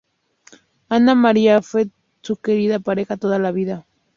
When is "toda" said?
3.17-3.37